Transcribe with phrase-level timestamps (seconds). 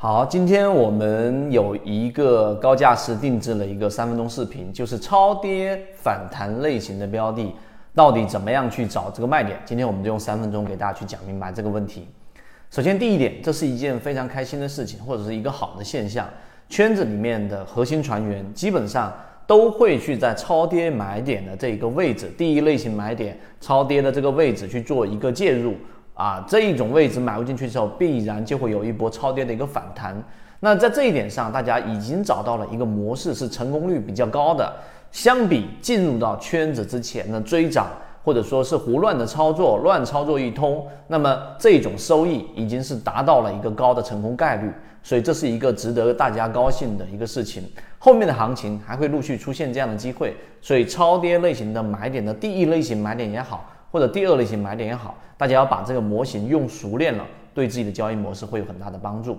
[0.00, 7.52] 好，今天我们有一个高价师定制了一个三分钟视频，就是超跌反弹类型的标的，
[7.96, 9.58] 到底怎么样去找这个卖点？
[9.64, 12.06] 今天我们就用三分钟给大家去讲明白这个问题。
[12.70, 16.28] 首先，第一点，这是一件非常开心的事情，或者是一个好的现象。
[16.68, 19.12] 圈子里面的核心船员基本上
[19.48, 25.74] 都会去在超跌买点的这一个位置，第一类型买点超跌的这个位置去做一个介入。
[26.18, 30.20] 啊，这一种位置买入进去之后，必然就会有一波超跌的一个反弹。
[30.58, 34.68] 那在这一点上，大家已经找到了一个模式，是成功率比较高的。
[35.12, 37.86] 相比进入到圈子之前的追涨，
[38.24, 44.68] 或者说是胡乱的操作，乱操作一通，那么这种收益已经是达到了一个高的成功概率。
[45.04, 47.62] 所以这是一个值得大家高兴的一个事情。
[47.96, 53.64] 后面的行情还会陆续出现这样的机会，所以超跌类型的买点的第一类型买点也好。
[53.90, 57.24] 或者第二类型买点也好，大家要把这个模型用熟练了，
[57.54, 59.38] 对自己的交易模式会有很大的帮助。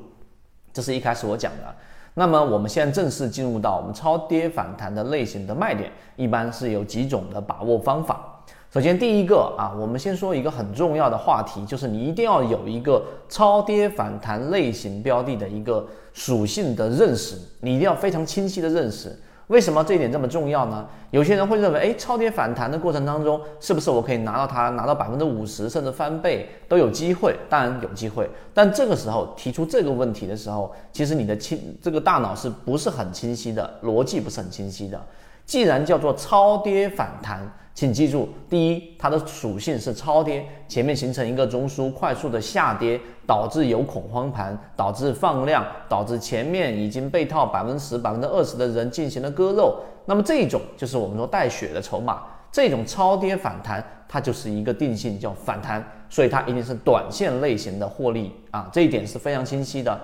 [0.74, 1.76] 这是一开始我讲的。
[2.16, 8.44] 那么我们现在正式进入到我们超跌反弹的类型的卖点，一般是有几种的把握方法。
[8.72, 19.18] 首先第一个啊，我们先说一个很重要的话题，就是你一定要有一个超跌反弹类型标的的一个属性的认识，你一定要非常清晰的认识。
[19.50, 20.88] 为什么这一点这么重要呢？
[21.12, 27.36] 有些人会认为，哎，超跌反弹的过程当中，是不是我可以拿到它，拿到百分之五十甚至翻倍都有机会？
[27.50, 33.80] 当然有机会，但这个时候提出这个问题的时候，其实你的清这个大脑是不是很清晰的？
[33.84, 35.00] 逻辑不是很清晰的。
[35.46, 37.52] 既然叫做超跌反弹。
[37.80, 49.80] 请记住，第一，它的属性是超跌，前面形成一个中枢，快速的下跌，导致有恐慌盘，导致放量，导致前面已经被套百分之十、百分之二十的人进行了割肉。
[50.04, 59.98] 那么这种就是我们说带血的筹码，这种超跌反弹，它就是一个定性叫反弹，所以它一定是短线类型的获利啊，这一点是非常清晰的。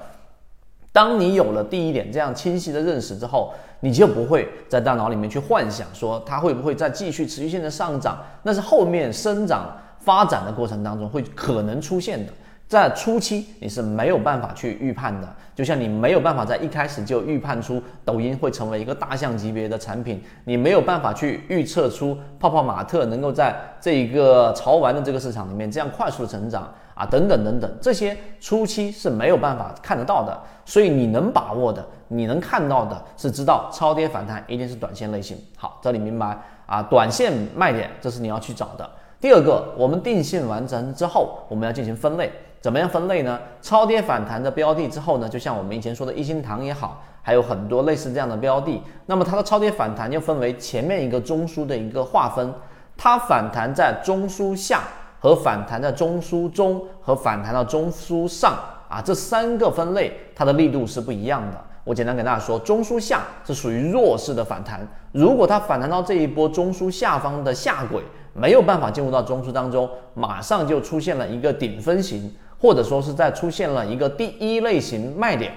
[0.95, 12.31] 当你有了第一点这样清晰的认识之后，你就不会在大脑里面去幻想说它会不会再继续持续性的上涨，那是后面生长发展的过程当中会可能出现的。
[12.67, 30.35] 在初期你是没有办法去预判的，就像你没有办法在一开始就预判出抖音会成为一个大象级别的产品，你没有办法去预测出泡泡玛特能够在这一个潮玩的这个市场里面这样快速成长啊，等等等等，这些初期是没有办法看得到的。
[30.65, 35.37] 所以你能把握的，你能看到的是知道超跌反弹一定是短线类型。
[35.55, 38.89] 好，这里明白啊，短线卖点这是你要去找的。
[39.21, 42.31] 第二个，我们定性完成之后，我们要进行分类。
[42.65, 43.39] 怎么样分类呢？
[43.61, 48.81] 超跌反弹的标的之后呢，就像我们以前说的一心堂也好，还有很多类似这样的标的。
[49.05, 52.51] 那么它的超跌反弹又分为前面一个中枢的一个划分，
[52.97, 54.81] 它反弹在中枢下
[55.19, 58.57] 和反弹在中枢中和反弹到中枢上
[58.89, 61.61] 啊，这三个分类它的力度是不一样的。
[61.83, 64.79] 我简单给大家说，中枢下是属于弱势的反弹，
[65.11, 68.01] 如果它反弹到这一波中枢下方的下轨，
[68.33, 72.35] 没有办法进入到中枢当中，马上就出现了一个顶分型。
[72.59, 75.51] 或者说是在出现了一个第一类型卖点，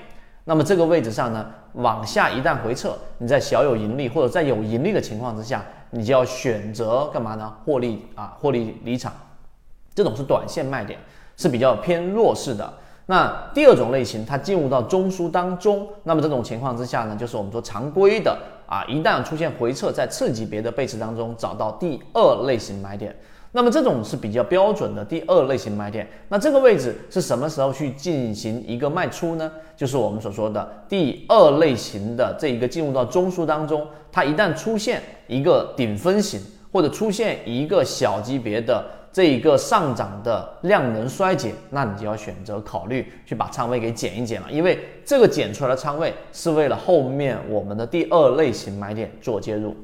[0.44, 7.52] 那么这个位置上呢，往下一旦回撤，你在小有盈利或者在有盈利的情况之下，你就要选择干嘛呢？
[7.64, 9.12] 获利啊，获利离场，
[9.94, 10.98] 这种是短线卖点，
[11.36, 12.72] 是比较偏弱势的。
[13.06, 23.16] 那第二种类型，它进入到中枢当中，那么这种情况之下呢，就是我们说常规的啊，一旦出现回撤，在次级别的背驰当中找到第二类型买点。
[23.52, 26.06] 那么这种是比较标准的第二类型买点。
[26.28, 29.50] 那这个位置是什么时候去进行一个卖出呢？
[29.76, 36.40] 就是我们所说的第二类型的这一个进入到中枢当中，它一旦出现一个顶分型，
[36.72, 49.74] 或者出现一个小级别的这一个上涨的量能衰减，那你就要选择考虑去把仓位给减一减了，因为这个减出来的仓位是为了后面我们的第二类型买点做介入。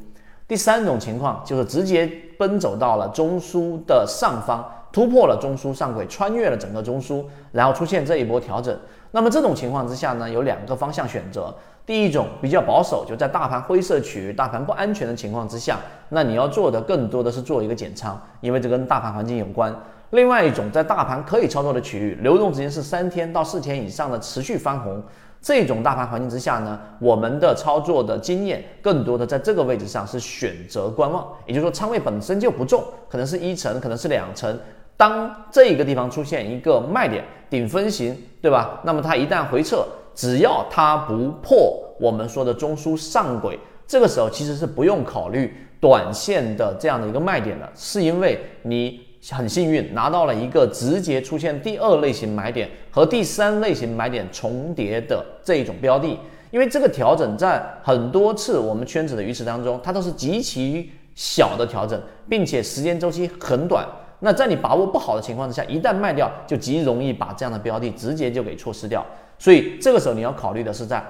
[0.47, 2.06] 第三种情况就是直接
[2.38, 8.77] 奔走到了中枢的上方，突破了中枢上轨，穿越了整个中枢，然后出现这一波调整。
[9.12, 11.54] 那么这种情况之下呢，有两个方向选择。
[11.86, 15.78] 第一种比较保守，就在大盘灰色区域、大盘不安全的情况之下，
[16.09, 19.74] 那你要做的更多的是做一个减仓，因为这跟大盘环境有关。
[20.10, 25.03] 另外一种在大盘可以操作的区域，流动时间是三天到四天以上的持续翻红。
[25.44, 34.58] 这种大盘环境之下呢，我们的操作的经验更多的在这个位置上是选择观望，也就是说仓位本身就不重，可能是一层，可能是两层。
[34.96, 38.80] 当这个地方出现一个卖点顶分型，对吧？
[38.84, 49.12] 那么它一旦回撤，只要它不破我们说的中枢上轨，这个时候其实是不用考虑短线的这样的一个卖点的，是因为你。
[49.30, 56.18] 很幸运拿到了一个直接出现第二类型买点和第三类型买点重叠的这一种标的，
[56.50, 61.98] 因为这个调整在很多次我们圈子的鱼池当中，它都是极其小的调整，
[62.28, 63.86] 并且时间周期很短。
[64.21, 69.04] 那在你把握不好的情况之下，一旦卖掉，就极容易把这样的标的直接就给错失掉。
[69.38, 71.03] 所以这个时候你要考虑的是，在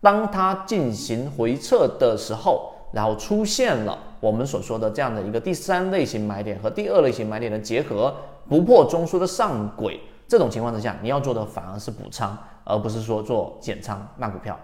[0.00, 2.72] 当它进行回撤的时候。
[2.92, 8.14] 然后出现了我们所说的这样的一个第三类型买点和第二类型买点的结合，
[8.48, 14.58] 不破中枢的上轨，这种情况之下，你要做的反而是补仓，而不是说做减仓卖股票。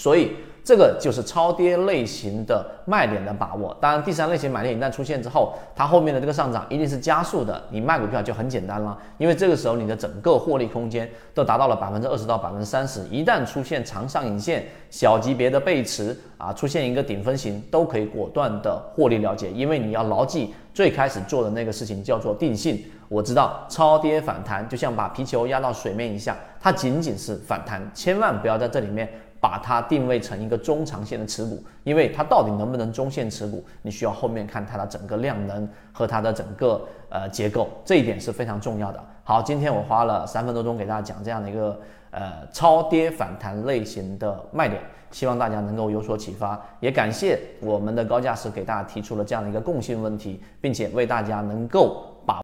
[0.00, 0.32] 所以。
[0.62, 3.74] 这个就是超跌类型的卖点的把握。
[3.80, 7.60] 当然，第三类型买点一旦出现之后，它后面的这个上涨一定是加速的。
[7.70, 13.00] 你卖股票就很简单了，因为这个时候你的整个获利空间都达到了百分之二十到百分之三十。
[13.10, 19.50] 一旦出现长上影线、小级别的背驰啊，出现一个顶分型，都可以果断的获利了结。
[19.50, 22.78] 因为你要牢记最开始做的那个事情叫做定性。
[23.08, 29.08] 我知道超跌反弹就像把皮球压到水面一下，它仅仅是反弹，千万不要在这里面。
[29.40, 39.02] 把它定位成一个中长线的持股，因为它到底能不能中线持股，你需要后面看它的整个量能和它的整个呃结构，这一点是非常重要的。
[39.24, 52.09] 好，今天我花了三分多钟给大家讲这样的一个呃超跌反弹类型的卖点，希望大家能够有所启发，也感谢我们的高价师给大家提出了这样的一个共性问题，并且为大家能够。